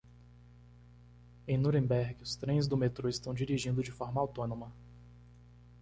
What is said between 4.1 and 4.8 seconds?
autônoma.